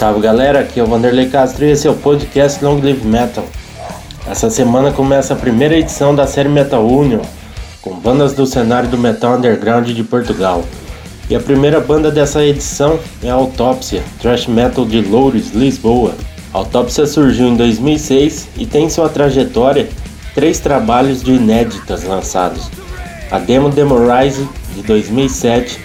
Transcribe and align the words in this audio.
Salve 0.00 0.20
galera, 0.22 0.60
aqui 0.60 0.80
é 0.80 0.82
o 0.82 0.86
Vanderlei 0.86 1.28
Castro 1.28 1.62
e 1.62 1.72
esse 1.72 1.86
é 1.86 1.90
o 1.90 1.94
podcast 1.94 2.64
Long 2.64 2.80
Live 2.80 3.06
Metal. 3.06 3.44
Essa 4.26 4.48
semana 4.48 4.90
começa 4.90 5.34
a 5.34 5.36
primeira 5.36 5.76
edição 5.76 6.14
da 6.14 6.26
série 6.26 6.48
Metal 6.48 6.82
Union, 6.82 7.20
com 7.82 7.94
bandas 7.96 8.32
do 8.32 8.46
cenário 8.46 8.88
do 8.88 8.96
metal 8.96 9.36
underground 9.36 9.86
de 9.86 10.02
Portugal. 10.02 10.64
E 11.28 11.36
a 11.36 11.38
primeira 11.38 11.80
banda 11.80 12.10
dessa 12.10 12.42
edição 12.42 12.98
é 13.22 13.28
a 13.28 13.34
Autópsia, 13.34 14.02
thrash 14.22 14.46
metal 14.46 14.86
de 14.86 15.02
Loures, 15.02 15.52
Lisboa. 15.52 16.14
A 16.54 16.56
Autópsia 16.56 17.04
surgiu 17.04 17.48
em 17.48 17.56
2006 17.56 18.48
e 18.56 18.64
tem 18.64 18.86
em 18.86 18.90
sua 18.90 19.10
trajetória 19.10 19.86
três 20.34 20.58
trabalhos 20.60 21.22
de 21.22 21.32
inéditas 21.32 22.04
lançados: 22.04 22.70
a 23.30 23.38
demo 23.38 23.68
Demorize 23.68 24.48
de 24.74 24.82
2007, 24.82 25.78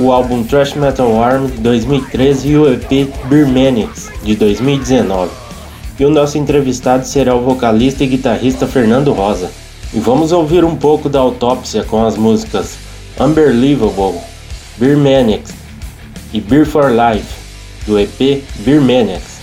o 0.00 0.10
álbum 0.10 0.42
Thrash 0.42 0.74
Metal 0.74 1.22
Arm 1.22 1.46
de 1.46 1.58
2013 1.58 2.48
e 2.48 2.56
o 2.56 2.72
EP 2.72 3.12
Birmanics 3.26 4.10
de 4.22 4.34
2019. 4.34 5.30
E 5.98 6.04
o 6.06 6.10
nosso 6.10 6.38
entrevistado 6.38 7.06
será 7.06 7.34
o 7.34 7.42
vocalista 7.42 8.02
e 8.02 8.06
guitarrista 8.06 8.66
Fernando 8.66 9.12
Rosa. 9.12 9.50
E 9.92 10.00
vamos 10.00 10.32
ouvir 10.32 10.64
um 10.64 10.74
pouco 10.74 11.10
da 11.10 11.18
autópsia 11.18 11.84
com 11.84 12.06
as 12.06 12.16
músicas 12.16 12.78
Unbelievable, 13.20 14.18
Birmanics 14.78 15.52
e 16.32 16.40
Beer 16.40 16.64
for 16.64 16.90
Life 16.90 17.28
do 17.86 17.98
EP 17.98 18.42
Birmanics. 18.60 19.39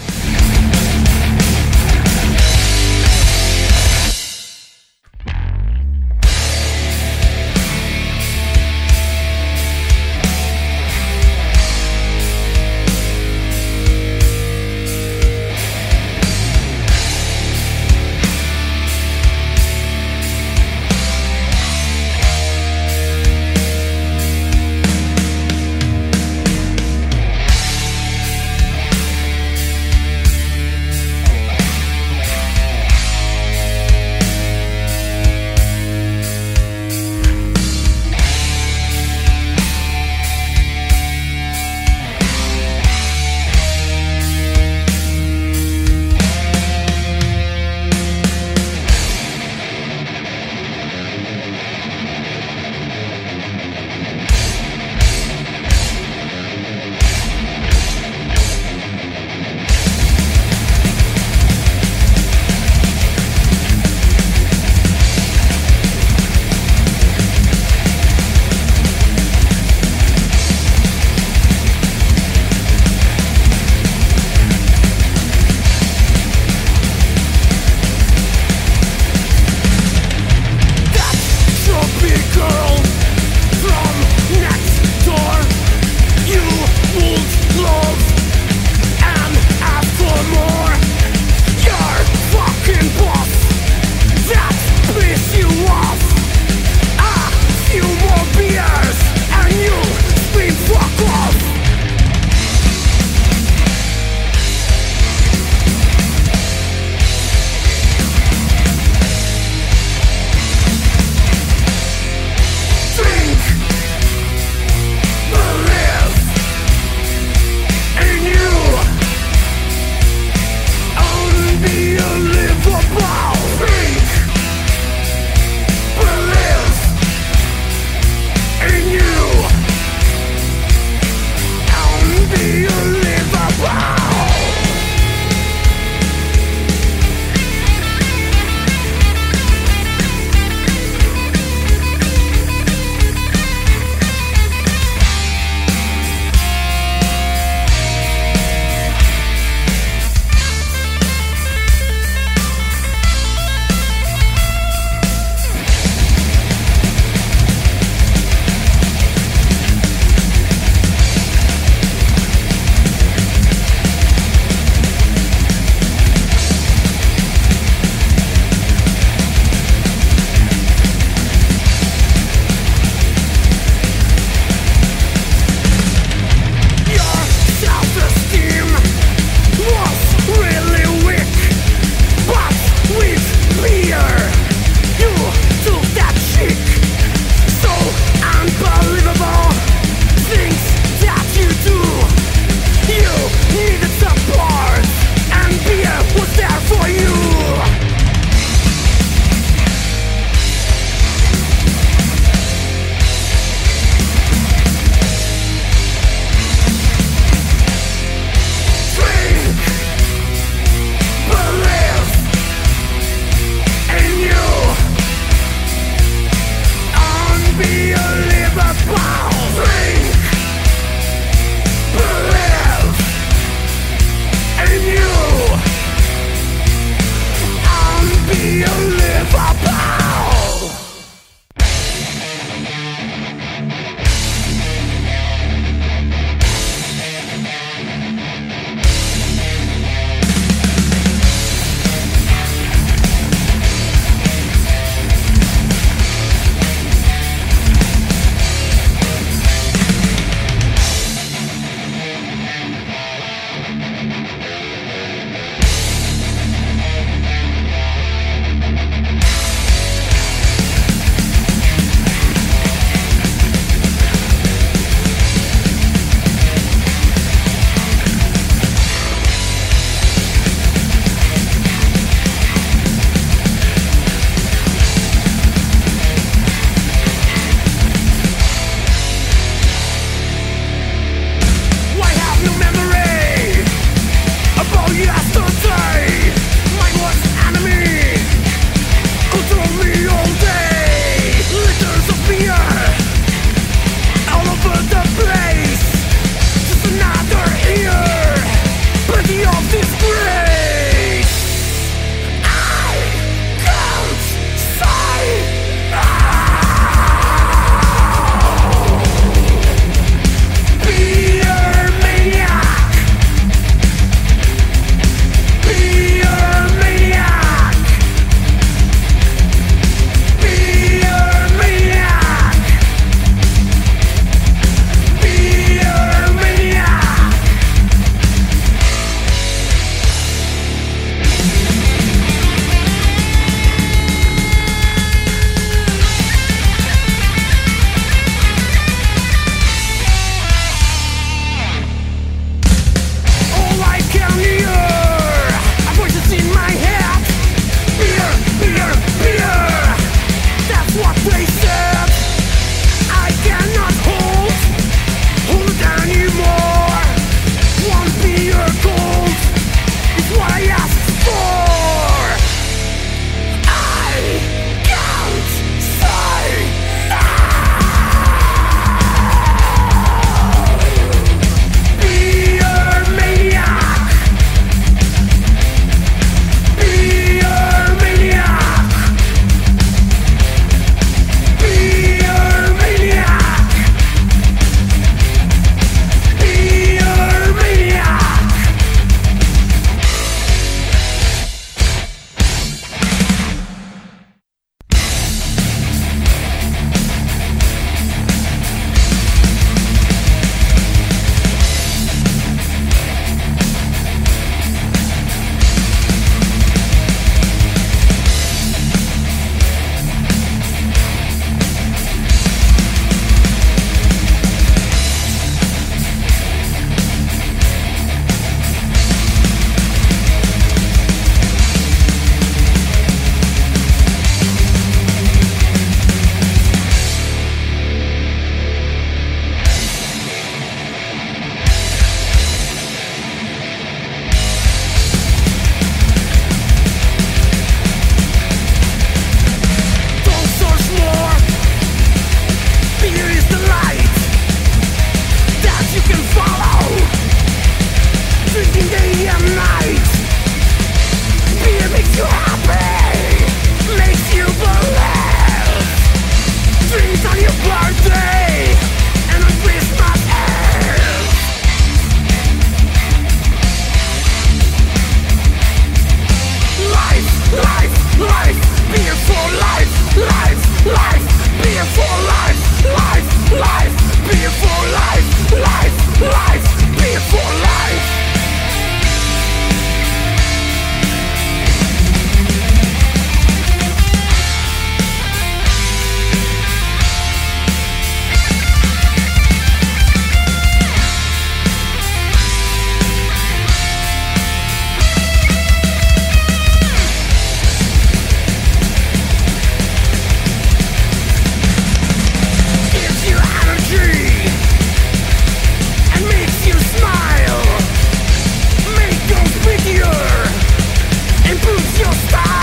your 512.08 512.14
spine 512.14 512.57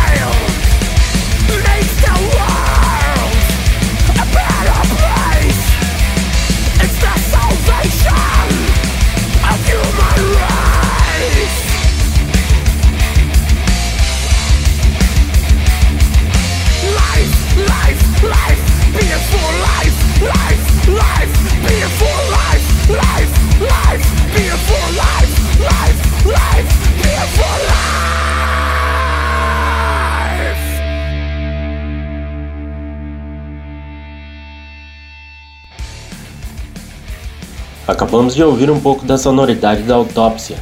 Acabamos 38.04 38.34
de 38.34 38.44
ouvir 38.44 38.70
um 38.70 38.78
pouco 38.78 39.06
da 39.06 39.16
sonoridade 39.16 39.82
da 39.84 39.94
autópsia. 39.94 40.58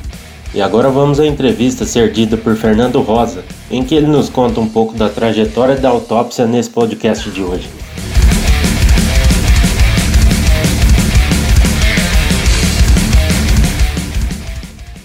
E 0.55 0.63
agora 0.63 0.89
vamos 0.91 1.19
à 1.19 1.27
entrevista 1.27 1.85
cedida 1.85 2.37
por 2.37 2.55
Fernando 2.55 3.03
Rosa, 3.03 3.43
em 3.69 3.83
que 3.83 3.97
ele 3.97 4.07
nos 4.07 4.29
conta 4.29 4.61
um 4.61 4.69
pouco 4.69 4.95
da 4.95 5.09
trajetória 5.09 5.75
da 5.75 5.89
autópsia 5.89 6.47
nesse 6.47 6.71
podcast 6.71 7.29
de 7.31 7.43
hoje. 7.43 7.69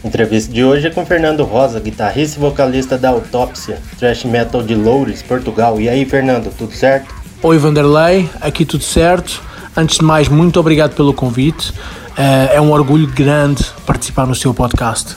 A 0.03 0.07
entrevista 0.07 0.53
de 0.53 0.63
hoje 0.63 0.85
é 0.85 0.91
com 0.91 1.03
Fernando 1.03 1.43
Rosa, 1.43 1.79
guitarrista 1.79 2.37
e 2.37 2.39
vocalista 2.39 2.99
da 2.99 3.09
Autópsia, 3.09 3.79
thrash 3.97 4.25
metal 4.25 4.61
de 4.61 4.75
Loures, 4.75 5.23
Portugal. 5.23 5.81
E 5.81 5.89
aí, 5.89 6.05
Fernando, 6.05 6.55
tudo 6.55 6.71
certo? 6.71 7.15
Oi, 7.41 7.57
Vanderlei, 7.57 8.29
aqui 8.39 8.63
tudo 8.63 8.83
certo. 8.83 9.41
Antes 9.75 9.97
de 9.97 10.03
mais, 10.03 10.27
muito 10.27 10.59
obrigado 10.59 10.95
pelo 10.95 11.15
convite. 11.15 11.73
Eh, 12.17 12.55
é 12.55 12.61
um 12.61 12.71
orgulho 12.71 13.05
grande 13.05 13.63
participar 13.85 14.25
no 14.25 14.33
seu 14.33 14.51
podcast. 14.51 15.15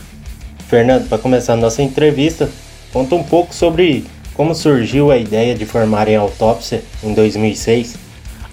Fernando, 0.68 1.08
para 1.08 1.16
começar 1.16 1.54
a 1.54 1.56
nossa 1.56 1.82
entrevista, 1.82 2.50
conta 2.92 3.14
um 3.14 3.22
pouco 3.22 3.54
sobre 3.54 4.04
como 4.34 4.54
surgiu 4.54 5.10
a 5.10 5.16
ideia 5.16 5.54
de 5.54 5.64
formarem 5.64 6.16
a 6.16 6.20
Autópsia 6.20 6.82
em 7.02 7.14
2006. 7.14 7.96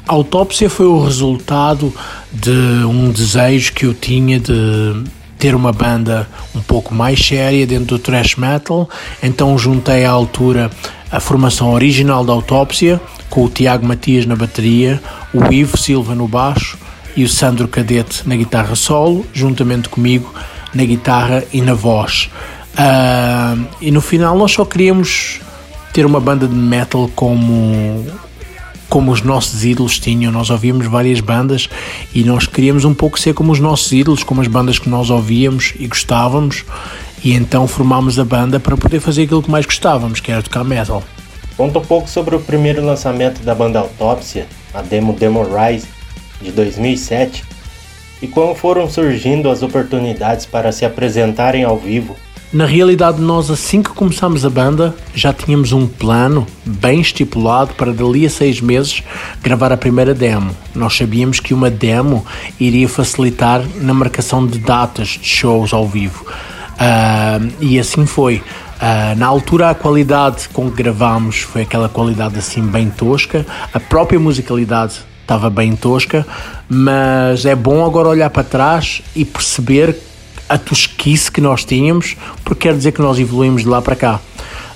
A 0.08 0.14
Autópsia 0.14 0.70
foi 0.70 0.86
o 0.86 1.04
resultado 1.04 1.94
de 2.32 2.86
um 2.86 3.12
desejo 3.12 3.74
que 3.74 3.86
eu 3.86 3.94
tinha 3.94 4.40
de 4.40 5.04
ter 5.38 5.54
uma 5.54 5.74
banda 5.74 6.26
um 6.56 6.62
pouco 6.62 6.94
mais 6.94 7.20
séria 7.20 7.68
dentro 7.68 7.98
do 7.98 8.00
thrash 8.00 8.38
metal, 8.38 8.90
então 9.22 9.58
juntei 9.58 10.06
à 10.06 10.12
altura 10.12 10.72
a 11.12 11.20
formação 11.20 11.74
original 11.74 12.24
da 12.24 12.32
Autópsia, 12.32 13.00
com 13.30 13.44
o 13.44 13.50
Tiago 13.50 13.86
Matias 13.86 14.26
na 14.26 14.38
bateria, 14.38 15.02
o 15.34 15.52
Ivo 15.52 15.78
Silva 15.78 16.16
no 16.16 16.30
baixo 16.30 16.78
e 17.18 17.24
o 17.24 17.28
Sandro 17.28 17.68
Cadete 17.68 18.22
na 18.30 18.36
guitarra 18.36 18.76
solo, 18.76 19.26
juntamente 19.34 19.90
comigo 19.90 20.32
na 20.74 20.86
guitarra 20.86 21.44
e 21.52 21.62
na 21.62 21.74
voz. 21.74 22.30
Uh, 22.74 23.68
e 23.82 23.90
no 23.90 24.02
final 24.02 24.38
nós 24.38 24.52
só 24.52 24.64
queríamos 24.64 25.42
ter 25.92 26.06
uma 26.06 26.20
banda 26.20 26.48
de 26.48 26.54
metal 26.54 27.10
como 27.16 28.06
como 28.88 29.12
os 29.12 29.22
nossos 29.22 29.66
ídolos 29.66 30.00
tinham. 30.00 30.32
Nós 30.32 30.50
ouvíamos 30.50 30.86
várias 30.86 31.20
bandas 31.20 31.68
e 32.14 32.24
nós 32.24 32.46
queríamos 32.46 32.86
um 32.86 32.94
pouco 32.94 33.20
ser 33.20 33.34
como 33.34 33.52
os 33.52 33.60
nossos 33.60 33.92
ídolos, 33.92 34.24
como 34.24 34.40
as 34.40 34.48
bandas 34.48 34.80
que 34.80 34.88
nós 34.88 35.10
ouvíamos 35.10 35.74
e 35.78 35.88
gostávamos. 35.88 36.64
E 37.24 37.34
então 37.34 37.68
formámos 37.68 38.18
a 38.20 38.24
banda 38.24 38.60
para 38.60 38.78
poder 38.78 39.00
fazer 39.00 39.24
aquilo 39.24 39.42
que 39.44 39.52
mais 39.52 39.66
gostávamos, 39.66 40.20
que 40.20 40.32
era 40.32 40.42
tocar 40.42 40.64
metal. 40.64 41.04
Conta 41.58 41.80
um 41.80 41.84
pouco 41.84 42.08
sobre 42.08 42.36
o 42.36 42.40
primeiro 42.40 42.86
lançamento 42.86 43.42
da 43.42 43.56
banda 43.56 43.80
Autópsia, 43.80 44.46
a 44.74 44.82
demo 44.82 45.14
Demo 45.14 45.44
Rise, 45.44 45.88
de 46.42 46.52
2007 46.52 47.44
e 48.22 48.28
como 48.28 48.56
foram 48.56 48.90
surgindo 48.90 49.50
as 49.50 49.62
oportunidades 49.62 50.46
para 50.46 50.72
se 50.72 50.86
apresentarem 50.86 51.64
ao 51.64 51.78
vivo. 51.78 52.16
Na 52.52 52.66
realidade, 52.66 53.22
nós 53.22 53.52
assim 53.52 53.84
que 53.84 53.90
começámos 53.90 54.46
a 54.46 54.50
banda 54.50 54.96
já 55.14 55.34
tínhamos 55.34 55.74
um 55.74 55.86
plano 55.86 56.48
bem 56.66 57.02
estipulado 57.02 57.74
para 57.74 57.92
dali 57.92 58.26
a 58.26 58.30
seis 58.30 58.62
meses 58.62 59.04
gravar 59.44 59.74
a 59.74 59.78
primeira 59.78 60.14
demo. 60.14 60.56
Nós 60.74 60.96
sabíamos 60.96 61.42
que 61.42 61.54
uma 61.54 61.70
demo 61.70 62.26
iria 62.58 62.88
facilitar 62.88 63.62
na 63.82 63.94
marcação 63.94 64.48
de 64.48 64.60
datas 64.60 65.10
de 65.10 65.28
shows 65.28 65.74
ao 65.74 65.86
vivo. 65.86 66.26
Uh, 66.26 67.52
e 67.60 67.78
assim 67.78 68.06
foi. 68.06 68.38
Uh, 68.38 69.18
na 69.18 69.28
altura 69.28 69.72
a 69.72 69.76
qualidade 69.76 70.48
com 70.50 70.70
que 70.72 70.78
gravámos 70.78 71.40
foi 71.40 71.64
aquela 71.64 71.90
qualidade 71.90 72.40
assim 72.40 72.62
bem 72.62 72.90
tosca, 72.90 73.46
a 73.74 73.80
própria 73.80 74.20
musicalidade 74.20 75.00
estava 75.28 75.50
bem 75.50 75.76
tosca, 75.76 76.26
mas 76.70 77.46
é 77.46 77.54
bom 77.54 77.86
agora 77.86 78.08
olhar 78.08 78.30
para 78.30 78.44
trás 78.46 79.02
e 79.14 79.26
perceber 79.26 79.94
a 80.48 80.58
tosquice 80.58 81.30
que 81.30 81.42
nós 81.42 81.66
tínhamos, 81.66 82.16
porque 82.46 82.70
quer 82.70 82.74
dizer 82.74 82.94
que 82.94 83.02
nós 83.02 83.20
evoluímos 83.20 83.64
de 83.64 83.68
lá 83.68 83.82
para 83.82 83.96
cá. 83.98 84.22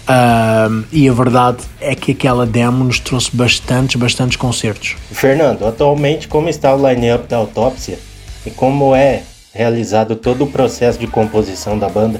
Uh, 0.01 0.83
e 0.91 1.07
a 1.07 1.13
verdade 1.13 1.59
é 1.79 1.95
que 1.95 2.11
aquela 2.11 2.45
demo 2.45 2.83
nos 2.83 2.99
trouxe 2.99 3.29
bastantes, 3.33 3.95
bastantes 3.95 4.35
concertos. 4.35 4.97
Fernando, 5.11 5.65
atualmente 5.65 6.27
como 6.27 6.49
está 6.49 6.75
o 6.75 6.89
line-up 6.89 7.27
da 7.29 7.37
Autópsia 7.37 7.97
e 8.45 8.49
como 8.49 8.93
é 8.93 9.21
realizado 9.53 10.17
todo 10.17 10.43
o 10.43 10.47
processo 10.47 10.99
de 10.99 11.07
composição 11.07 11.79
da 11.79 11.87
banda? 11.87 12.19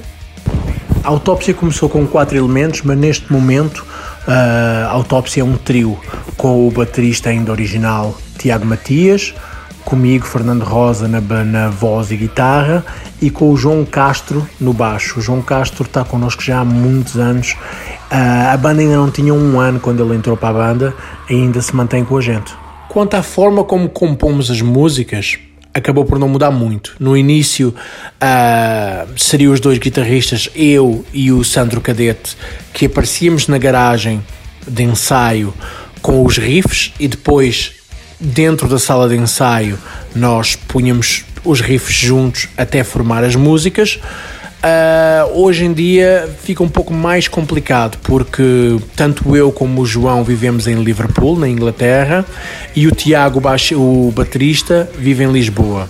A 1.04 1.08
Autópsia 1.08 1.52
começou 1.52 1.88
com 1.88 2.06
quatro 2.06 2.38
elementos, 2.38 2.80
mas 2.82 2.96
neste 2.96 3.30
momento 3.30 3.84
uh, 4.26 4.88
Autópsia 4.90 5.42
é 5.42 5.44
um 5.44 5.56
trio 5.56 5.98
com 6.36 6.66
o 6.66 6.70
baterista 6.70 7.30
ainda 7.30 7.50
original 7.50 8.16
Tiago 8.38 8.66
Matias, 8.66 9.34
comigo 9.84 10.26
Fernando 10.26 10.62
Rosa 10.62 11.06
na, 11.08 11.20
na 11.20 11.68
voz 11.68 12.10
e 12.10 12.16
guitarra 12.16 12.84
e 13.20 13.30
com 13.30 13.50
o 13.50 13.56
João 13.56 13.84
Castro 13.84 14.46
no 14.60 14.72
baixo. 14.72 15.18
O 15.18 15.22
João 15.22 15.42
Castro 15.42 15.84
está 15.84 16.04
connosco 16.04 16.42
já 16.42 16.60
há 16.60 16.64
muitos 16.64 17.16
anos. 17.16 17.52
Uh, 18.10 18.52
a 18.52 18.56
banda 18.56 18.80
ainda 18.80 18.96
não 18.96 19.10
tinha 19.10 19.32
um 19.32 19.60
ano 19.60 19.80
quando 19.80 20.02
ele 20.04 20.16
entrou 20.16 20.36
para 20.36 20.48
a 20.48 20.52
banda, 20.52 20.94
ainda 21.28 21.60
se 21.60 21.74
mantém 21.74 22.04
com 22.04 22.16
a 22.16 22.20
gente. 22.20 22.54
Quanto 22.88 23.14
à 23.14 23.22
forma 23.22 23.64
como 23.64 23.88
compomos 23.88 24.50
as 24.50 24.60
músicas, 24.60 25.38
acabou 25.74 26.04
por 26.04 26.18
não 26.18 26.28
mudar 26.28 26.50
muito. 26.50 26.94
No 26.98 27.16
início 27.16 27.68
uh, 27.68 29.18
seriam 29.18 29.52
os 29.52 29.60
dois 29.60 29.78
guitarristas, 29.78 30.48
eu 30.54 31.04
e 31.12 31.32
o 31.32 31.42
Sandro 31.42 31.80
Cadete, 31.80 32.36
que 32.72 32.86
aparecíamos 32.86 33.48
na 33.48 33.58
garagem 33.58 34.22
de 34.66 34.82
ensaio 34.82 35.52
com 36.00 36.24
os 36.24 36.36
riffs 36.36 36.92
e 36.98 37.08
depois 37.08 37.72
dentro 38.20 38.68
da 38.68 38.78
sala 38.78 39.08
de 39.08 39.16
ensaio 39.16 39.78
nós 40.14 40.54
punhamos 40.54 41.24
os 41.44 41.60
riffs 41.60 41.96
juntos 41.96 42.48
até 42.56 42.84
formar 42.84 43.24
as 43.24 43.34
músicas. 43.34 43.98
Uh, 44.62 45.40
hoje 45.40 45.64
em 45.64 45.72
dia 45.72 46.30
fica 46.40 46.62
um 46.62 46.68
pouco 46.68 46.94
mais 46.94 47.26
complicado 47.26 47.98
porque 48.00 48.78
tanto 48.94 49.34
eu 49.34 49.50
como 49.50 49.80
o 49.80 49.86
João 49.86 50.22
vivemos 50.22 50.68
em 50.68 50.76
Liverpool, 50.76 51.36
na 51.36 51.48
Inglaterra, 51.48 52.24
e 52.74 52.86
o 52.86 52.92
Tiago, 52.92 53.42
o 53.74 54.12
baterista, 54.12 54.88
vive 54.96 55.24
em 55.24 55.32
Lisboa. 55.32 55.88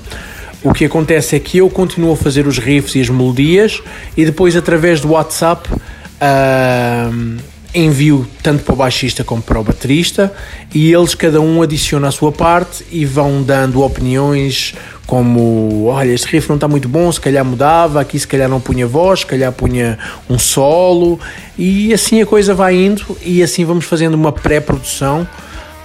O 0.63 0.73
que 0.73 0.87
acontece 0.87 1.37
é 1.37 1.39
que 1.39 1.59
eu 1.59 1.69
continuo 1.69 2.15
a 2.15 2.17
fazer 2.17 2.47
os 2.47 2.57
riffs 2.57 2.95
e 2.95 3.01
as 3.03 3.11
melodias 3.11 3.83
e 4.17 4.25
depois 4.25 4.57
através 4.57 5.03
do 5.03 5.11
WhatsApp 5.11 5.69
uh, 5.75 7.43
envio 7.75 8.27
tanto 8.43 8.63
para 8.65 8.75
o 8.75 8.77
baixista 8.77 9.25
como 9.25 9.41
para 9.41 9.59
o 9.59 9.65
baterista 9.65 10.33
e 10.75 10.93
eles 10.93 11.15
cada 11.15 11.41
um 11.41 11.63
adiciona 11.63 12.09
a 12.09 12.11
sua 12.11 12.31
parte 12.31 12.85
e 12.91 13.05
vão 13.05 13.43
dando 13.43 13.83
opiniões 13.83 14.75
como 15.07 15.87
olha 15.87 16.13
este 16.13 16.27
riff 16.27 16.49
não 16.49 16.57
está 16.57 16.69
muito 16.69 16.89
bom 16.89 17.11
se 17.11 17.21
calhar 17.21 17.45
mudava 17.45 18.01
aqui 18.01 18.19
se 18.19 18.29
calhar 18.29 18.49
não 18.49 18.61
punha 18.61 18.87
voz 18.87 19.21
se 19.21 19.27
calhar 19.27 19.51
punha 19.53 19.99
um 20.29 20.39
solo 20.39 21.19
e 21.57 21.95
assim 21.95 22.21
a 22.21 22.27
coisa 22.27 22.55
vai 22.55 22.77
indo 22.77 23.17
e 23.23 23.43
assim 23.43 23.65
vamos 23.65 23.87
fazendo 23.87 24.15
uma 24.15 24.33
pré-produção 24.33 25.27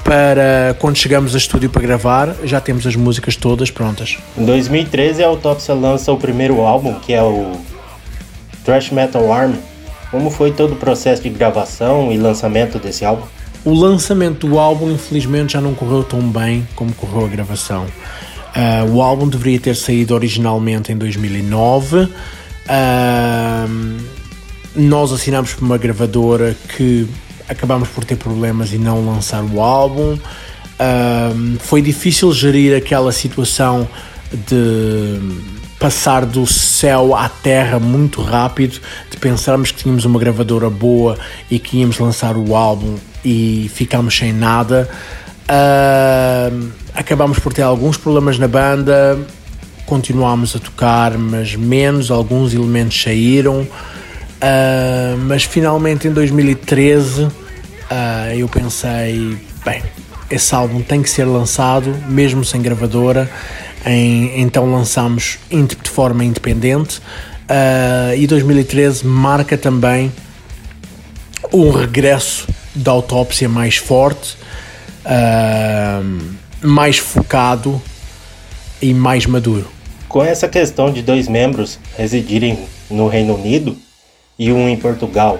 para 0.03 0.75
quando 0.79 0.97
chegamos 0.97 1.35
a 1.35 1.37
estúdio 1.37 1.69
para 1.69 1.81
gravar 1.81 2.35
já 2.43 2.59
temos 2.59 2.87
as 2.87 2.95
músicas 2.95 3.35
todas 3.35 3.69
prontas. 3.69 4.17
Em 4.37 4.45
2013 4.45 5.23
a 5.23 5.27
Autopsia 5.27 5.73
lança 5.73 6.11
o 6.11 6.17
primeiro 6.17 6.61
álbum 6.61 6.93
que 6.95 7.13
é 7.13 7.21
o 7.21 7.53
Thrash 8.63 8.91
Metal 8.91 9.31
Army 9.31 9.57
como 10.11 10.29
foi 10.29 10.51
todo 10.51 10.73
o 10.73 10.75
processo 10.75 11.23
de 11.23 11.29
gravação 11.29 12.11
e 12.11 12.17
lançamento 12.17 12.79
desse 12.79 13.03
álbum? 13.05 13.25
O 13.65 13.73
lançamento 13.73 14.47
do 14.47 14.57
álbum, 14.59 14.91
infelizmente, 14.91 15.53
já 15.53 15.61
não 15.61 15.73
correu 15.73 16.03
tão 16.03 16.21
bem 16.21 16.67
como 16.75 16.93
correu 16.93 17.25
a 17.25 17.27
gravação. 17.27 17.85
Uh, 17.85 18.91
o 18.93 19.01
álbum 19.01 19.27
deveria 19.27 19.59
ter 19.59 19.75
saído 19.75 20.15
originalmente 20.15 20.91
em 20.91 20.97
2009. 20.97 22.03
Uh, 22.03 22.09
nós 24.75 25.11
assinamos 25.11 25.53
por 25.53 25.65
uma 25.65 25.77
gravadora 25.77 26.55
que 26.75 27.07
acabamos 27.49 27.89
por 27.89 28.05
ter 28.05 28.15
problemas 28.15 28.71
e 28.73 28.77
não 28.77 29.05
lançar 29.05 29.43
o 29.43 29.61
álbum. 29.61 30.13
Uh, 30.13 31.59
foi 31.59 31.81
difícil 31.81 32.31
gerir 32.31 32.75
aquela 32.75 33.11
situação 33.11 33.87
de 34.31 35.19
passar 35.79 36.25
do 36.25 36.45
céu 36.47 37.15
à 37.15 37.29
terra 37.29 37.79
muito 37.79 38.21
rápido, 38.21 38.79
de 39.09 39.17
pensarmos 39.17 39.71
que 39.71 39.83
tínhamos 39.83 40.05
uma 40.05 40.19
gravadora 40.19 40.69
boa 40.69 41.17
e 41.49 41.59
que 41.59 41.77
íamos 41.77 41.99
lançar 41.99 42.35
o 42.35 42.55
álbum 42.55 42.95
e 43.23 43.69
ficámos 43.73 44.17
sem 44.17 44.33
nada. 44.33 44.89
Uh, 45.43 46.69
acabámos 46.93 47.39
por 47.39 47.53
ter 47.53 47.61
alguns 47.61 47.95
problemas 47.95 48.39
na 48.39 48.47
banda, 48.47 49.19
continuámos 49.85 50.55
a 50.55 50.59
tocar, 50.59 51.17
mas 51.17 51.55
menos, 51.55 52.09
alguns 52.09 52.53
elementos 52.53 53.01
saíram. 53.01 53.61
Uh, 53.61 55.17
mas 55.27 55.43
finalmente 55.43 56.07
em 56.07 56.11
2013 56.11 57.23
uh, 57.23 57.31
ah, 57.89 58.35
eu 58.35 58.47
pensei, 58.47 59.35
bem, 59.65 59.81
esse 60.29 60.53
álbum 60.53 60.81
tem 60.81 61.01
que 61.01 61.09
ser 61.09 61.23
lançado, 61.25 61.95
mesmo 62.07 62.43
sem 62.45 62.61
gravadora 62.61 63.29
em, 63.87 64.41
então 64.41 64.71
lançámos 64.71 65.39
de 65.49 65.89
forma 65.89 66.23
independente 66.23 66.99
uh, 66.99 68.15
e 68.15 68.27
2013 68.27 69.05
marca 69.05 69.57
também 69.57 70.11
um 71.53 71.71
regresso 71.71 72.47
da 72.75 72.91
autópsia 72.91 73.47
mais 73.47 73.77
forte, 73.77 74.37
uh, 75.05 76.35
mais 76.61 76.97
focado 76.97 77.81
e 78.81 78.93
mais 78.93 79.25
maduro. 79.25 79.67
Com 80.07 80.23
essa 80.23 80.47
questão 80.47 80.91
de 80.91 81.01
dois 81.01 81.27
membros 81.27 81.79
residirem 81.97 82.59
no 82.89 83.07
Reino 83.07 83.35
Unido 83.35 83.77
e 84.37 84.51
um 84.51 84.69
em 84.69 84.77
Portugal, 84.77 85.39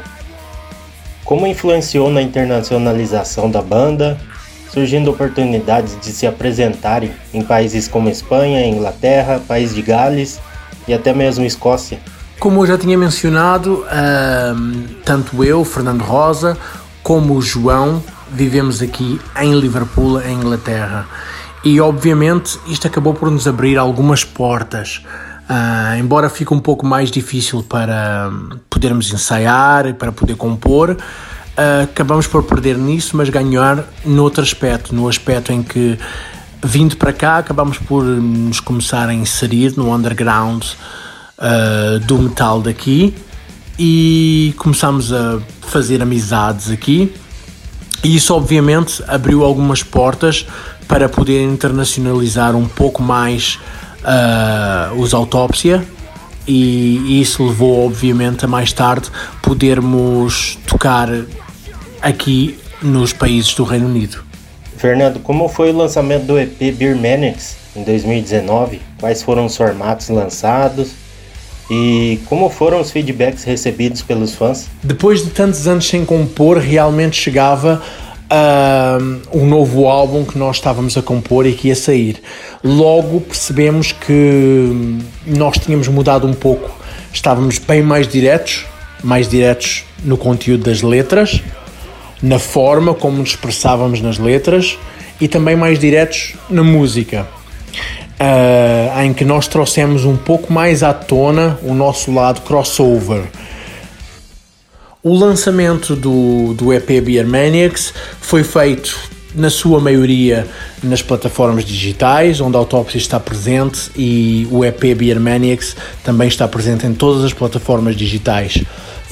como 1.24 1.46
influenciou 1.46 2.10
na 2.10 2.22
internacionalização 2.22 3.52
da 3.52 3.62
banda 3.62 4.18
surgindo 4.72 5.10
oportunidades 5.12 5.98
de 6.00 6.12
se 6.12 6.28
apresentarem 6.28 7.12
em 7.34 7.42
países 7.42 7.88
como 7.88 8.10
Espanha, 8.10 8.68
Inglaterra, 8.68 9.42
País 9.48 9.74
de 9.74 9.82
Gales 9.82 10.40
e 10.88 10.94
até 10.94 11.14
mesmo 11.14 11.46
Escócia. 11.46 12.00
Como 12.40 12.62
eu 12.62 12.68
já 12.68 12.78
tinha 12.78 12.98
mencionado, 12.98 13.86
tanto 15.04 15.44
eu, 15.44 15.66
Fernando 15.66 16.02
Rosa, 16.02 16.58
como 17.02 17.36
o 17.36 17.42
João 17.42 18.04
vivemos 18.32 18.82
aqui 18.82 19.20
em 19.40 19.60
Liverpool, 19.60 20.22
em 20.22 20.34
Inglaterra. 20.34 21.08
E 21.64 21.82
obviamente 21.82 22.60
isto 22.68 22.88
acabou 22.88 23.14
por 23.14 23.32
nos 23.32 23.48
abrir 23.48 23.78
algumas 23.78 24.24
portas. 24.24 25.02
Uh, 25.50 25.98
embora 25.98 26.30
fique 26.30 26.54
um 26.54 26.60
pouco 26.60 26.86
mais 26.86 27.10
difícil 27.10 27.64
para 27.64 28.30
podermos 28.70 29.12
ensaiar 29.14 29.88
e 29.88 29.94
para 29.94 30.12
poder 30.12 30.36
compor, 30.36 30.98
acabamos 31.84 32.28
por 32.28 32.44
perder 32.44 32.78
nisso, 32.78 33.18
mas 33.18 33.30
ganhar 33.30 33.84
noutro 34.06 34.44
aspecto, 34.44 34.94
no 34.94 35.10
aspecto 35.10 35.52
em 35.52 35.64
que 35.64 35.98
vindo 36.64 36.98
para 36.98 37.14
cá 37.14 37.38
acabamos 37.38 37.78
por 37.78 38.04
nos 38.04 38.60
começar 38.60 39.10
a 39.10 39.14
inserir 39.14 39.74
no 39.78 39.94
underground 39.94 40.64
uh, 40.64 42.00
do 42.00 42.20
metal 42.20 42.62
daqui 42.62 43.14
e 43.78 44.54
começamos 44.58 45.14
a 45.14 45.40
fazer 45.62 46.02
amizades 46.02 46.70
aqui. 46.72 47.14
E 48.04 48.16
isso 48.16 48.34
obviamente 48.34 49.04
abriu 49.08 49.44
algumas 49.44 49.84
portas 49.84 50.46
para 50.88 51.10
poder 51.10 51.44
internacionalizar 51.44 52.56
um 52.56 52.68
pouco 52.68 53.02
mais 53.02 53.60
uh, 54.04 55.00
os 55.00 55.14
autópsia. 55.14 55.86
E 56.48 57.20
isso 57.20 57.46
levou 57.46 57.86
obviamente 57.86 58.46
a 58.46 58.48
mais 58.48 58.72
tarde 58.72 59.10
podermos 59.42 60.58
tocar 60.66 61.10
aqui 62.02 62.58
nos 62.82 63.14
países 63.14 63.54
do 63.54 63.64
Reino 63.64 63.88
Unido. 63.88 64.24
Fernando, 64.78 65.20
como 65.20 65.48
foi 65.50 65.72
o 65.72 65.76
lançamento 65.76 66.26
do 66.26 66.40
EP 66.40 66.74
Beer 66.76 66.96
Manics 66.96 67.58
em 67.76 67.84
2019? 67.84 68.82
Quais 69.00 69.24
foram 69.24 69.46
os 69.46 69.58
formatos 69.58 70.10
lançados? 70.10 70.92
E 71.70 72.20
como 72.26 72.50
foram 72.50 72.80
os 72.80 72.92
feedbacks 72.92 73.44
recebidos 73.44 74.02
pelos 74.02 74.36
fãs? 74.36 74.68
Depois 74.84 75.24
de 75.24 75.32
tantos 75.32 75.68
anos 75.68 75.88
sem 75.88 76.06
compor, 76.06 76.58
realmente 76.58 77.18
chegava 77.18 77.82
uh, 78.32 79.38
um 79.38 79.46
novo 79.46 79.88
álbum 79.88 80.24
que 80.24 80.38
nós 80.38 80.58
estávamos 80.58 80.96
a 80.96 81.02
compor 81.02 81.46
e 81.46 81.54
que 81.54 81.68
ia 81.68 81.76
sair. 81.76 82.22
Logo 82.64 83.20
percebemos 83.22 83.92
que 83.92 85.00
nós 85.26 85.58
tínhamos 85.58 85.88
mudado 85.88 86.26
um 86.26 86.34
pouco, 86.34 86.72
estávamos 87.12 87.58
bem 87.58 87.82
mais 87.82 88.08
diretos, 88.08 88.66
mais 89.04 89.28
diretos 89.28 89.84
no 90.04 90.18
conteúdo 90.18 90.64
das 90.64 90.82
letras 90.82 91.42
na 92.22 92.40
forma 92.40 92.94
como 92.94 93.18
nos 93.18 93.30
expressávamos 93.30 94.02
nas 94.02 94.18
letras 94.18 94.78
e 95.20 95.28
também 95.28 95.56
mais 95.56 95.80
diretos 95.80 96.36
na 96.50 96.64
música, 96.64 97.28
uh, 98.20 99.02
em 99.02 99.14
que 99.14 99.26
nós 99.26 99.48
trouxemos 99.48 100.06
um 100.06 100.16
pouco 100.16 100.52
mais 100.52 100.84
à 100.84 100.94
tona 100.94 101.60
o 101.64 101.74
nosso 101.74 102.14
lado 102.14 102.42
crossover. 102.42 103.24
O 105.04 105.14
lançamento 105.14 105.96
do, 105.96 106.54
do 106.54 106.74
EP 106.74 107.02
Beer 107.02 107.26
Maniacs 107.26 107.94
foi 108.20 108.44
feito 108.44 108.98
na 109.34 109.50
sua 109.50 109.80
maioria 109.80 110.48
nas 110.84 111.02
plataformas 111.02 111.64
digitais, 111.64 112.42
onde 112.42 112.58
a 112.58 112.60
Autopsy 112.60 112.98
está 112.98 113.20
presente 113.20 113.92
e 113.96 114.48
o 114.52 114.66
EP 114.66 114.96
Beer 114.96 115.20
Maniacs 115.20 115.76
também 116.04 116.28
está 116.28 116.48
presente 116.48 116.86
em 116.88 116.94
todas 116.94 117.24
as 117.24 117.34
plataformas 117.34 117.96
digitais. 117.96 118.64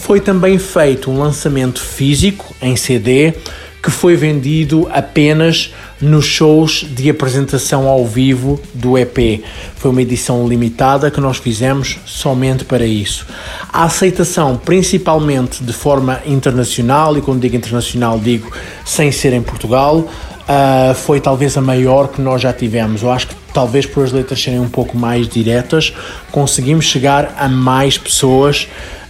Foi 0.05 0.19
também 0.19 0.59
feito 0.59 1.09
um 1.09 1.17
lançamento 1.17 1.81
físico 1.81 2.55
em 2.61 2.75
CD 2.75 3.33
que 3.81 3.89
foi 3.89 4.15
vendido 4.15 4.87
apenas 4.91 5.73
nos 5.99 6.25
shows 6.25 6.85
de 6.91 7.09
apresentação 7.09 7.87
ao 7.87 8.05
vivo 8.05 8.61
do 8.71 8.99
EP. 8.99 9.43
Foi 9.75 9.89
uma 9.89 10.03
edição 10.03 10.47
limitada 10.47 11.09
que 11.09 11.19
nós 11.19 11.37
fizemos 11.37 11.97
somente 12.05 12.63
para 12.63 12.85
isso. 12.85 13.25
A 13.73 13.85
aceitação, 13.85 14.55
principalmente 14.57 15.63
de 15.63 15.73
forma 15.73 16.21
internacional, 16.23 17.17
e 17.17 17.21
quando 17.21 17.41
digo 17.41 17.55
internacional, 17.55 18.19
digo 18.19 18.51
sem 18.85 19.11
ser 19.11 19.33
em 19.33 19.41
Portugal, 19.41 19.97
uh, 19.97 20.93
foi 20.93 21.19
talvez 21.19 21.57
a 21.57 21.61
maior 21.61 22.09
que 22.09 22.21
nós 22.21 22.43
já 22.43 22.53
tivemos. 22.53 23.01
Eu 23.01 23.11
acho 23.11 23.25
que 23.25 23.35
talvez 23.51 23.87
por 23.87 24.03
as 24.03 24.11
letras 24.11 24.39
serem 24.39 24.59
um 24.59 24.69
pouco 24.69 24.95
mais 24.95 25.27
diretas, 25.27 25.91
conseguimos 26.31 26.85
chegar 26.85 27.33
a 27.39 27.49
mais 27.49 27.97
pessoas 27.97 28.67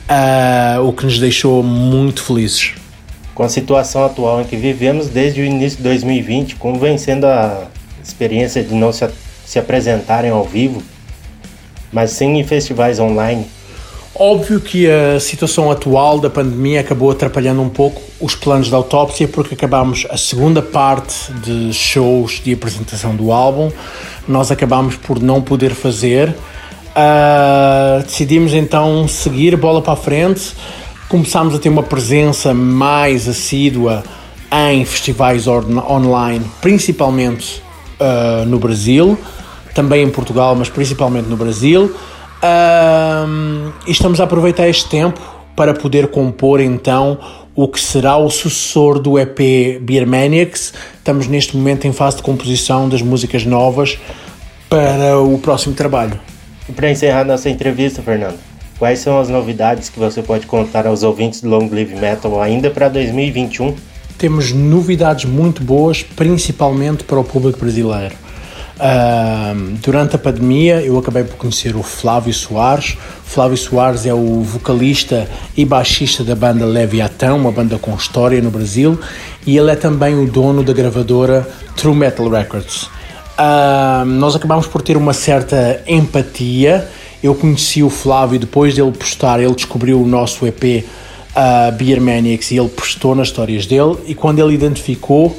uh, 0.10 0.88
o 0.88 0.94
que 0.94 1.06
nos 1.06 1.20
deixou 1.20 1.62
muito 1.63 2.24
felizes. 2.24 2.74
Com 3.34 3.44
a 3.44 3.50
situação 3.50 4.06
atual 4.06 4.41
em 4.41 4.46
que 4.46 4.56
vivemos 4.56 5.08
desde 5.08 5.41
o 5.41 5.46
início 5.46 5.78
de 5.78 5.84
2020, 5.84 6.56
como 6.56 6.80
vem 6.80 6.98
sendo 6.98 7.26
a 7.26 7.68
experiência 8.04 8.63
de 8.63 8.74
não 8.74 8.91
se, 8.91 9.08
se 9.46 9.60
apresentarem 9.60 10.32
ao 10.32 10.44
vivo, 10.44 10.82
mas 11.91 12.12
sim 12.12 12.38
em 12.38 12.44
festivais 12.44 13.00
online? 13.00 13.46
Óbvio 14.18 14.62
que 14.62 14.89
a 14.89 15.20
situação 15.20 15.70
atual 15.70 16.22
da 16.22 16.30
pandemia 16.30 16.80
acabou 16.80 17.12
atrapalhando 17.12 17.62
um 17.62 17.68
pouco 17.68 18.02
os 18.22 18.34
planos 18.34 18.70
da 18.70 18.78
autópsia, 18.78 19.28
porque 19.28 19.56
acabamos 19.56 20.08
a 20.10 20.15
segunda 20.15 20.62
parte 20.62 21.34
de 21.44 21.74
shows 21.74 22.39
de 22.41 22.54
apresentação 22.54 23.13
do 23.13 23.34
álbum, 23.34 23.70
nós 24.26 24.52
acabamos 24.52 24.96
por 24.96 25.22
não 25.22 25.41
poder 25.41 25.72
fazer 25.72 26.34
Uh, 26.95 28.01
decidimos 28.03 28.53
então 28.53 29.05
seguir 29.05 29.58
bola 29.58 29.81
para 29.81 29.93
a 29.93 29.97
frente. 29.97 30.53
Começámos 31.10 31.53
a 31.53 31.60
ter 31.60 31.67
uma 31.67 31.84
presença 31.84 32.53
mais 32.53 33.27
assídua 33.27 34.01
em 34.69 34.86
festivais 34.86 35.45
on 35.45 35.62
online, 35.89 36.45
principalmente 36.62 37.62
uh, 37.99 38.45
no 38.45 38.58
Brasil, 38.58 39.17
também 39.73 40.03
em 40.03 40.10
Portugal, 40.10 40.55
mas 40.55 40.69
principalmente 40.69 41.27
no 41.27 41.36
Brasil. 41.36 41.93
Uh, 42.41 43.73
e 43.86 43.91
estamos 43.91 44.21
a 44.21 44.23
aproveitar 44.23 44.67
este 44.69 44.88
tempo 44.88 45.19
para 45.53 45.73
poder 45.73 46.08
compor 46.08 46.62
então 46.62 47.17
o 47.53 47.67
que 47.67 47.79
será 47.79 48.17
o 48.17 48.29
sucessor 48.29 48.99
do 48.99 49.19
EP 49.19 49.79
Beer 49.81 50.08
Maniacs. 50.08 50.73
Estamos 50.97 51.27
neste 51.27 51.58
momento 51.58 51.86
em 51.86 51.91
fase 51.91 52.17
de 52.17 52.23
composição 52.23 52.88
das 52.88 53.01
músicas 53.01 53.45
novas 53.45 53.97
para 54.69 55.19
o 55.19 55.38
próximo 55.39 55.75
trabalho. 55.75 56.19
E 56.67 56.71
para 56.71 56.89
encerrar 56.89 57.23
nossa 57.23 57.49
entrevista, 57.49 58.01
Fernando, 58.01 58.38
quais 58.80 58.99
são 58.99 59.19
as 59.19 59.30
novidades 59.30 59.89
que 59.89 59.99
você 59.99 60.21
pode 60.21 60.47
contar 60.47 60.88
aos 60.88 61.04
ouvintes 61.04 61.41
do 61.41 61.49
Long 61.49 61.69
Live 61.71 61.95
Metal 61.95 62.41
ainda 62.41 62.69
para 62.71 62.89
2021? 62.89 63.75
Temos 64.17 64.51
novidades 64.51 65.25
muito 65.25 65.62
boas, 65.62 66.01
principalmente 66.01 67.04
para 67.04 67.19
o 67.19 67.23
público 67.23 67.60
brasileiro. 67.60 68.15
Uh, 68.75 69.78
durante 69.82 70.17
a 70.17 70.19
pandemia 70.19 70.82
eu 70.82 70.97
acabei 70.97 71.23
por 71.23 71.38
conhecer 71.38 71.75
o 71.75 71.84
Flávio 71.84 72.34
Soares. 72.34 72.97
Flávio 73.23 73.56
Soares 73.56 74.06
é 74.06 74.13
o 74.13 74.41
vocalista 74.41 75.30
e 75.56 75.63
baixista 75.63 76.23
da 76.23 76.36
banda 76.36 76.65
Leviatão, 76.65 77.38
uma 77.38 77.51
banda 77.51 77.78
com 77.78 77.95
história 77.95 78.41
no 78.41 78.51
Brasil, 78.51 78.99
e 79.45 79.58
ele 79.58 79.71
é 79.71 79.75
também 79.75 80.15
o 80.15 80.28
dono 80.28 80.62
da 80.62 80.73
gravadora 80.73 81.47
True 81.78 81.95
Metal 81.95 82.28
Records. 82.28 82.89
Uh, 83.38 84.06
nós 84.06 84.36
acabamos 84.36 84.67
por 84.67 84.82
ter 84.82 84.95
uma 84.95 85.13
certa 85.13 85.82
empatia. 85.88 86.88
Eu 87.21 87.36
conheci 87.36 87.84
o 87.84 87.89
Flávio 87.89 88.39
depois 88.39 88.76
dele 88.76 88.91
postar, 88.91 89.39
ele 89.39 89.54
descobriu 89.54 90.02
o 90.02 90.08
nosso 90.08 90.45
EP 90.45 90.63
uh, 90.63 90.89
ah, 91.36 91.71
Beer 91.71 92.00
Maniacs 92.00 92.52
e 92.52 92.58
ele 92.58 92.69
postou 92.69 93.15
nas 93.15 93.28
histórias 93.28 93.65
dele. 93.65 93.98
E 94.06 94.15
quando 94.15 94.39
ele 94.39 94.54
identificou 94.54 95.38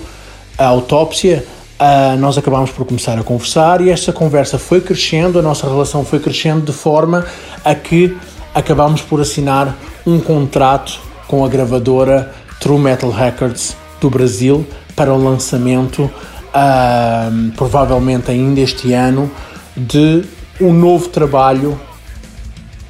a 0.59 0.67
autópsia, 0.67 1.45
Uh, 1.79 2.17
nós 2.17 2.39
acabámos 2.39 2.71
por 2.71 2.87
começar 2.87 3.19
a 3.19 3.23
conversar 3.23 3.83
e 3.83 3.91
esta 3.91 4.11
conversa 4.11 4.59
foi 4.59 4.81
crescendo, 4.81 5.39
a 5.39 5.43
nossa 5.43 5.69
relação 5.69 6.07
foi 6.07 6.19
crescendo 6.19 6.65
de 6.65 6.73
forma 6.73 7.27
a 7.63 7.75
que 7.75 8.17
acabámos 8.55 9.03
por 9.03 9.21
assinar 9.21 9.77
um 10.07 10.19
contrato 10.19 10.99
com 11.29 11.45
a 11.45 11.49
gravadora 11.51 12.33
True 12.61 12.79
Metal 12.79 13.11
Records 13.11 13.77
do 14.01 14.09
Brasil 14.09 14.67
para 14.95 15.13
o 15.13 15.23
lançamento, 15.23 16.11
uh, 16.55 17.53
provavelmente 17.57 18.31
ainda 18.31 18.61
este 18.61 18.93
ano, 18.93 19.31
de 19.77 20.25
um 20.61 20.73
novo 20.73 21.09
trabalho 21.09 21.79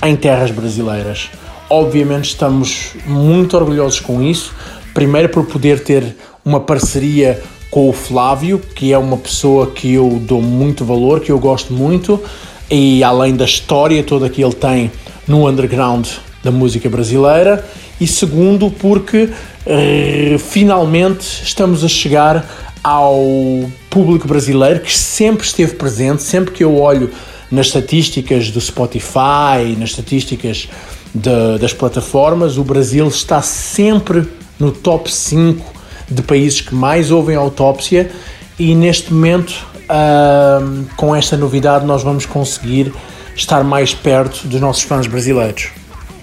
em 0.03 0.14
terras 0.14 0.51
brasileiras. 0.51 1.31
Obviamente 1.69 2.27
estamos 2.27 2.90
muito 3.07 3.57
orgulhosos 3.57 4.01
com 4.01 4.23
isso, 4.23 4.55
primeiro 4.95 5.29
por 5.29 5.45
poder 5.47 5.83
ter 5.83 6.16
uma 6.45 6.61
parceria 6.61 7.42
com 7.71 7.88
o 7.88 7.92
Flávio, 7.92 8.59
que 8.59 8.92
é 8.92 8.99
uma 8.99 9.16
pessoa 9.16 9.66
que 9.66 9.92
eu 9.92 10.23
dou 10.23 10.40
muito 10.40 10.85
valor, 10.85 11.21
que 11.21 11.33
eu 11.33 11.38
gosto 11.38 11.73
muito, 11.73 12.23
e 12.71 13.03
além 13.03 13.35
da 13.35 13.45
história 13.45 14.03
toda 14.03 14.31
que 14.31 14.42
ele 14.42 14.55
tem 14.55 14.90
no 15.27 15.49
underground 15.49 16.07
da 16.42 16.53
música 16.53 16.88
brasileira, 16.88 17.69
e 18.01 18.07
segundo, 18.07 18.71
porque 18.71 19.25
uh, 19.25 20.38
finalmente 20.38 21.42
estamos 21.42 21.83
a 21.83 21.88
chegar 21.88 22.73
ao 22.87 23.68
público 23.90 24.29
brasileiro 24.29 24.79
que 24.79 24.96
sempre 24.96 25.44
esteve 25.44 25.75
presente, 25.75 26.22
sempre 26.22 26.53
que 26.53 26.62
eu 26.62 26.79
olho 26.79 27.11
nas 27.51 27.66
estatísticas 27.66 28.49
do 28.53 28.61
Spotify, 28.61 29.75
nas 29.77 29.90
estatísticas 29.90 30.68
de, 31.12 31.59
das 31.59 31.72
plataformas, 31.72 32.57
o 32.57 32.62
Brasil 32.62 33.09
está 33.09 33.42
sempre 33.42 34.29
no 34.57 34.70
top 34.70 35.12
5 35.12 35.66
de 36.09 36.22
países 36.22 36.61
que 36.61 36.77
mais 36.77 37.11
ouvem 37.11 37.35
autópsia 37.35 38.09
e 38.57 38.72
neste 38.72 39.12
momento, 39.12 39.66
uh, 39.90 40.87
com 40.96 41.14
esta 41.14 41.37
novidade, 41.37 41.85
nós 41.85 42.05
vamos 42.05 42.25
conseguir 42.25 42.92
estar 43.35 43.64
mais 43.64 43.94
perto 43.94 44.46
dos 44.46 44.61
nossos 44.61 44.85
fãs 44.85 45.09
brasileiros. 45.09 45.70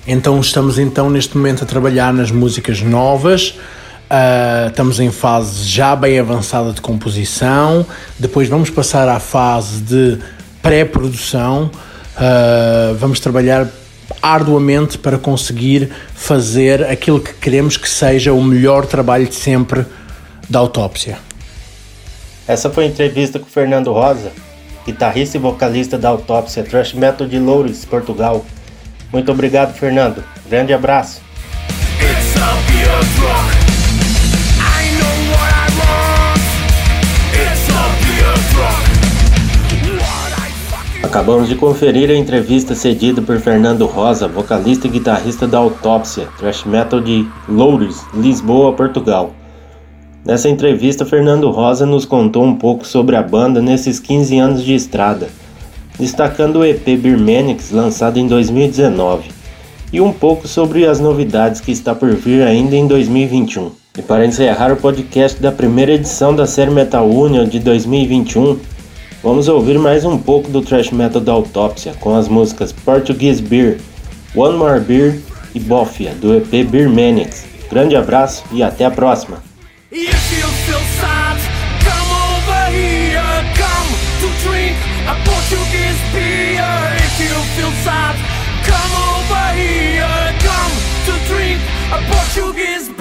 Então 0.07 0.39
estamos 0.39 0.79
então 0.79 1.09
neste 1.09 1.35
momento 1.35 1.65
a 1.65 1.67
trabalhar 1.67 2.13
nas 2.13 2.31
músicas 2.31 2.81
novas, 2.81 3.53
uh, 4.13 4.67
estamos 4.69 4.99
em 4.99 5.11
fase 5.11 5.63
já 5.63 5.95
bem 5.95 6.19
avançada 6.19 6.71
de 6.71 6.81
composição, 6.81 7.85
depois 8.19 8.47
vamos 8.47 8.69
passar 8.69 9.09
à 9.09 9.19
fase 9.19 9.81
de 9.81 10.19
pré-produção, 10.61 11.71
uh, 12.15 12.95
vamos 12.95 13.19
trabalhar 13.19 13.67
arduamente 14.21 14.97
para 14.97 15.17
conseguir 15.17 15.89
fazer 16.13 16.83
aquilo 16.85 17.19
que 17.19 17.33
queremos 17.33 17.75
que 17.75 17.89
seja 17.89 18.31
o 18.31 18.43
melhor 18.43 18.85
trabalho 18.85 19.27
de 19.27 19.35
sempre 19.35 19.85
da 20.49 20.59
autópsia. 20.59 21.17
Essa 22.47 22.69
foi 22.69 22.85
a 22.85 22.87
entrevista 22.87 23.39
com 23.39 23.45
Fernando 23.45 23.91
Rosa, 23.91 24.31
guitarrista 24.85 25.37
e 25.37 25.39
vocalista 25.39 25.97
da 25.97 26.09
autópsia 26.09 26.63
Thrash 26.63 26.93
Metal 26.93 27.25
de 27.25 27.39
Loures, 27.39 27.85
Portugal. 27.85 28.45
Muito 29.11 29.31
obrigado, 29.31 29.73
Fernando. 29.73 30.23
Grande 30.49 30.73
abraço. 30.73 31.21
Acabamos 41.13 41.47
de 41.47 41.53
conferir 41.53 42.09
a 42.09 42.15
entrevista 42.15 42.73
cedida 42.73 43.21
por 43.21 43.39
Fernando 43.39 43.85
Rosa, 43.85 44.27
vocalista 44.27 44.87
e 44.87 44.89
guitarrista 44.89 45.45
da 45.45 45.59
Autópsia, 45.59 46.27
thrash 46.39 46.63
metal 46.63 46.99
de 46.99 47.27
Loures, 47.47 48.03
Lisboa, 48.15 48.73
Portugal. 48.73 49.29
Nessa 50.25 50.49
entrevista, 50.49 51.05
Fernando 51.05 51.51
Rosa 51.51 51.85
nos 51.85 52.03
contou 52.03 52.43
um 52.43 52.55
pouco 52.55 52.83
sobre 52.83 53.15
a 53.15 53.21
banda 53.21 53.61
nesses 53.61 53.99
15 53.99 54.39
anos 54.39 54.63
de 54.63 54.73
estrada, 54.73 55.29
destacando 55.99 56.55
o 56.55 56.65
EP 56.65 56.83
Birmanix, 56.97 57.69
lançado 57.69 58.17
em 58.17 58.25
2019, 58.25 59.29
e 59.93 60.01
um 60.01 60.11
pouco 60.11 60.47
sobre 60.47 60.87
as 60.87 60.99
novidades 60.99 61.61
que 61.61 61.71
está 61.71 61.93
por 61.93 62.09
vir 62.15 62.41
ainda 62.41 62.75
em 62.75 62.87
2021. 62.87 63.69
E 63.99 64.01
para 64.01 64.25
encerrar 64.25 64.71
o 64.71 64.77
podcast 64.77 65.39
da 65.39 65.51
primeira 65.51 65.91
edição 65.91 66.35
da 66.35 66.47
série 66.47 66.71
Metal 66.71 67.07
Union 67.07 67.45
de 67.45 67.59
2021, 67.59 68.72
Vamos 69.23 69.47
ouvir 69.47 69.79
mais 69.79 70.03
um 70.03 70.17
pouco 70.17 70.51
do 70.51 70.61
thrash 70.61 70.91
metal 70.91 71.21
da 71.21 71.31
Autópsia 71.31 71.93
com 72.01 72.13
as 72.13 72.27
músicas 72.27 72.73
Portuguese 72.73 73.41
Beer, 73.41 73.79
One 74.35 74.57
More 74.57 74.81
Beer 74.81 75.17
e 75.55 75.61
Bofia 75.61 76.13
do 76.13 76.35
EP 76.35 76.67
Beer 76.69 76.89
Manics. 76.89 77.45
Grande 77.69 77.95
abraço 77.95 78.43
e 78.51 78.61
até 78.61 78.83
a 78.83 78.91
próxima! 78.91 79.41
Portuguese 92.09 92.91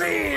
me! 0.00 0.29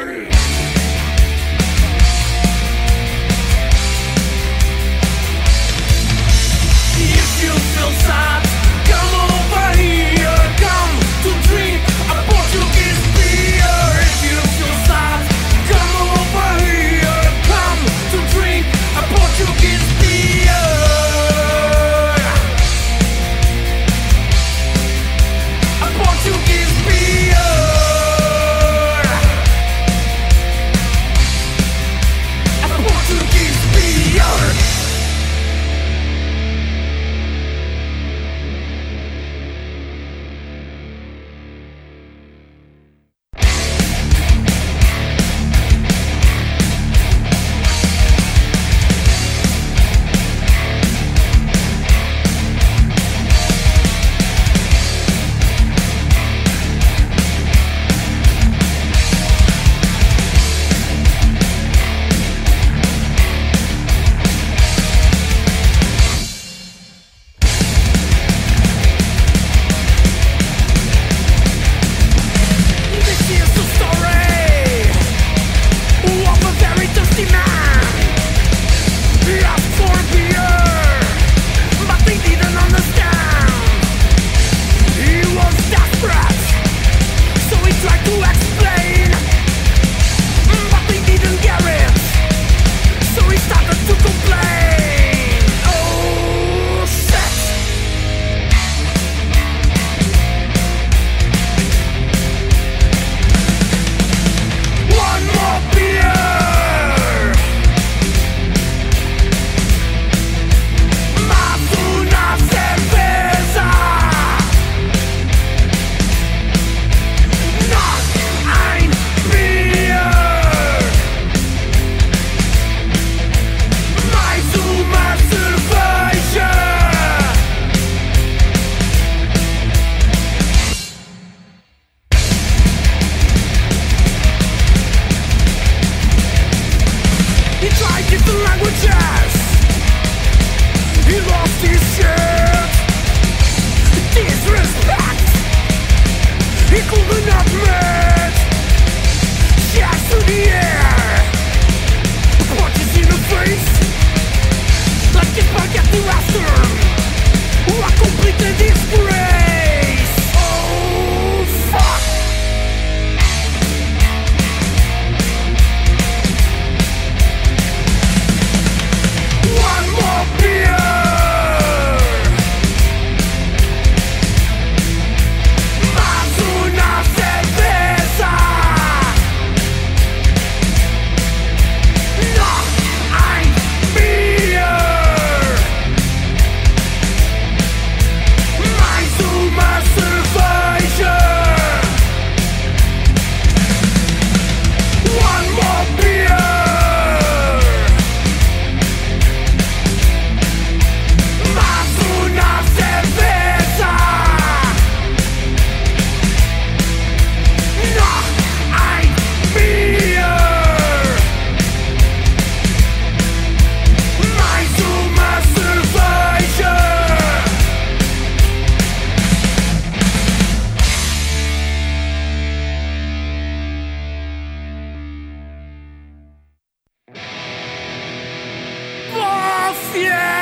Yeah! 229.96 230.33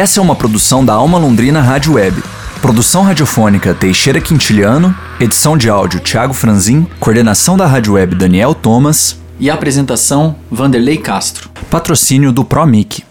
Essa 0.00 0.18
é 0.18 0.22
uma 0.22 0.34
produção 0.34 0.82
da 0.82 0.94
Alma 0.94 1.18
Londrina 1.18 1.60
Rádio 1.60 1.92
Web. 1.92 2.22
Produção 2.62 3.02
radiofônica 3.02 3.74
Teixeira 3.74 4.18
Quintiliano, 4.18 4.96
edição 5.20 5.58
de 5.58 5.68
áudio 5.68 6.00
Thiago 6.00 6.32
Franzin, 6.32 6.86
coordenação 6.98 7.54
da 7.54 7.66
Rádio 7.66 7.92
Web 7.92 8.14
Daniel 8.14 8.54
Thomas 8.54 9.20
e 9.38 9.50
apresentação 9.50 10.36
Vanderlei 10.50 10.96
Castro. 10.96 11.50
Patrocínio 11.70 12.32
do 12.32 12.46
ProMic. 12.46 13.09